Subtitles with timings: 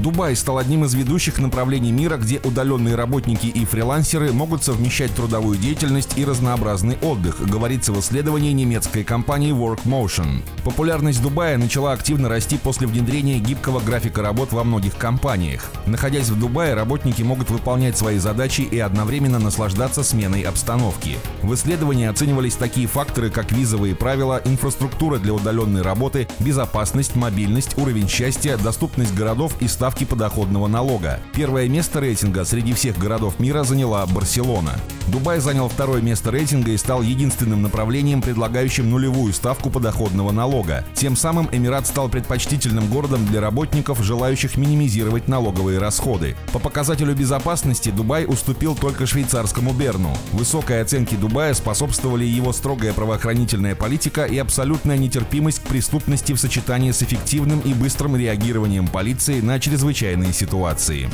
[0.00, 5.58] Дубай стал одним из ведущих направлений мира, где удаленные работники и фрилансеры могут совмещать трудовую
[5.58, 10.42] деятельность и разнообразный отдых, говорится в исследовании немецкой компании WorkMotion.
[10.62, 15.64] Популярность Дубая начала активно расти после внедрения гибкого графика работ во многих компаниях.
[15.86, 21.16] Находясь в Дубае, работники могут выполнять свои задачи и одновременно наслаждаться сменой обстановки.
[21.42, 28.08] В исследовании оценивались такие факторы, как визовые правила, инфраструктура для удаленной работы, безопасность, мобильность, уровень
[28.08, 31.18] счастья, доступность городов и ставки ставки подоходного налога.
[31.32, 34.74] Первое место рейтинга среди всех городов мира заняла Барселона.
[35.06, 40.84] Дубай занял второе место рейтинга и стал единственным направлением, предлагающим нулевую ставку подоходного налога.
[40.94, 46.36] Тем самым Эмират стал предпочтительным городом для работников, желающих минимизировать налоговые расходы.
[46.52, 50.14] По показателю безопасности Дубай уступил только швейцарскому Берну.
[50.32, 56.90] Высокой оценке Дубая способствовали его строгая правоохранительная политика и абсолютная нетерпимость к преступности в сочетании
[56.90, 61.08] с эффективным и быстрым реагированием полиции на чрезвычайные чрезвычайные ситуации.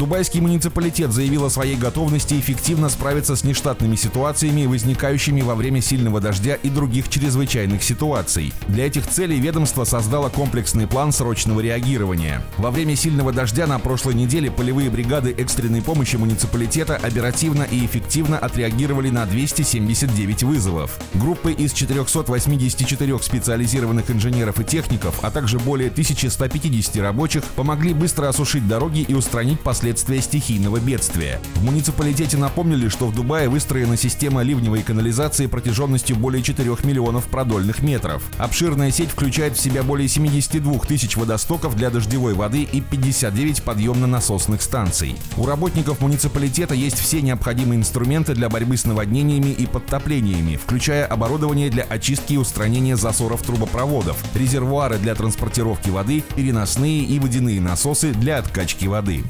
[0.00, 6.22] Дубайский муниципалитет заявил о своей готовности эффективно справиться с нештатными ситуациями, возникающими во время сильного
[6.22, 8.54] дождя и других чрезвычайных ситуаций.
[8.68, 12.42] Для этих целей ведомство создало комплексный план срочного реагирования.
[12.56, 18.38] Во время сильного дождя на прошлой неделе полевые бригады экстренной помощи муниципалитета оперативно и эффективно
[18.38, 20.98] отреагировали на 279 вызовов.
[21.12, 28.66] Группы из 484 специализированных инженеров и техников, а также более 1150 рабочих помогли быстро осушить
[28.68, 31.40] дороги и устранить последствия стихийного бедствия.
[31.56, 37.82] В муниципалитете напомнили, что в Дубае выстроена система ливневой канализации протяженностью более 4 миллионов продольных
[37.82, 38.22] метров.
[38.38, 44.62] Обширная сеть включает в себя более 72 тысяч водостоков для дождевой воды и 59 подъемно-насосных
[44.62, 45.16] станций.
[45.36, 51.70] У работников муниципалитета есть все необходимые инструменты для борьбы с наводнениями и подтоплениями, включая оборудование
[51.70, 58.12] для очистки и устранения засоров трубопроводов, резервуары для транспортировки воды, переносные и водяные водяные насосы
[58.12, 59.24] для откачки воды.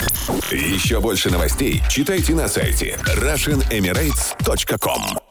[0.51, 5.30] Еще больше новостей читайте на сайте RussianEmirates.com